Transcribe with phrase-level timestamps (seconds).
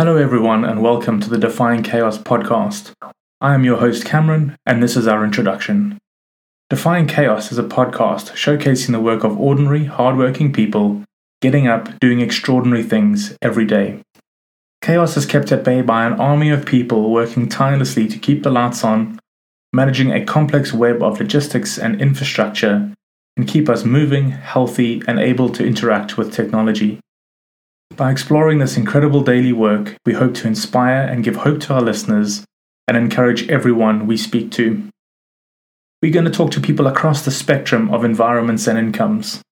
[0.00, 2.94] Hello, everyone, and welcome to the Defying Chaos podcast.
[3.38, 5.98] I am your host, Cameron, and this is our introduction.
[6.70, 11.04] Defying Chaos is a podcast showcasing the work of ordinary, hardworking people
[11.42, 14.00] getting up, doing extraordinary things every day.
[14.80, 18.50] Chaos is kept at bay by an army of people working tirelessly to keep the
[18.50, 19.20] lights on,
[19.74, 22.90] managing a complex web of logistics and infrastructure,
[23.36, 27.00] and keep us moving, healthy, and able to interact with technology.
[27.96, 31.82] By exploring this incredible daily work, we hope to inspire and give hope to our
[31.82, 32.44] listeners
[32.88, 34.88] and encourage everyone we speak to.
[36.02, 39.42] We're going to talk to people across the spectrum of environments and incomes.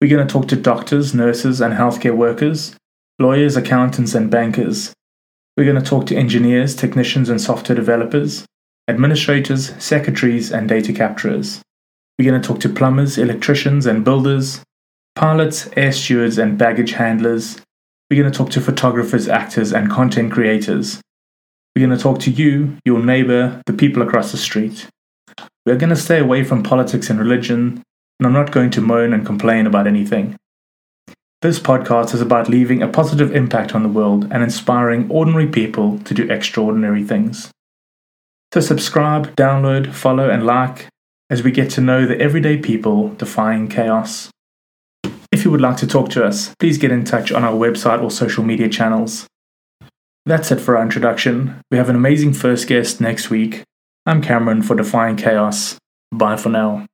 [0.00, 2.76] We're going to talk to doctors, nurses, and healthcare workers,
[3.18, 4.92] lawyers, accountants, and bankers.
[5.56, 8.44] We're going to talk to engineers, technicians, and software developers,
[8.86, 11.62] administrators, secretaries, and data capturers.
[12.18, 14.62] We're going to talk to plumbers, electricians, and builders,
[15.16, 17.60] pilots, air stewards, and baggage handlers,
[18.10, 21.00] we're going to talk to photographers, actors, and content creators.
[21.76, 24.88] We're going to talk to you, your neighbor, the people across the street.
[25.66, 27.82] We're going to stay away from politics and religion,
[28.18, 30.36] and I'm not going to moan and complain about anything.
[31.42, 35.98] This podcast is about leaving a positive impact on the world and inspiring ordinary people
[36.00, 37.50] to do extraordinary things.
[38.52, 40.88] So, subscribe, download, follow, and like
[41.30, 44.30] as we get to know the everyday people defying chaos.
[45.48, 48.10] You would like to talk to us, please get in touch on our website or
[48.10, 49.26] social media channels.
[50.26, 51.62] That's it for our introduction.
[51.70, 53.62] We have an amazing first guest next week.
[54.04, 55.78] I'm Cameron for Defying Chaos.
[56.12, 56.84] Bye for now.